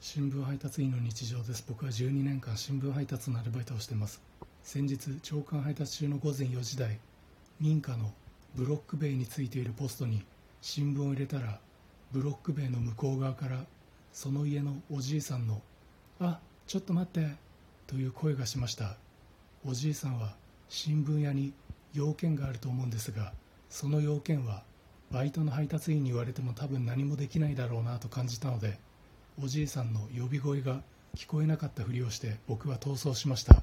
[0.00, 1.64] 新聞配達員の日常です。
[1.68, 4.22] 僕は12年間新聞配達のアルバイトをしてます。
[4.62, 7.00] 先日朝刊配達中の午前4時台
[7.58, 8.12] 民家の
[8.54, 10.22] ブロック塀についているポストに
[10.62, 11.58] 新聞を入れたら
[12.12, 13.64] ブロック塀の向こう側から
[14.12, 15.60] その家のおじいさんの
[16.20, 16.38] 「あ
[16.68, 17.34] ちょっと待って」
[17.88, 18.96] という声がしました。
[19.66, 20.36] おじいさんは
[20.68, 21.52] 新聞屋に
[21.92, 23.32] 用件があると思うんですが
[23.68, 24.62] その要件は
[25.10, 28.78] バイトの配達員に言われても多分何もできないだろうなと感じたので
[29.40, 30.82] おじいさんの呼び声が
[31.14, 33.62] 聞こえなかったふりをして僕は逃走しました。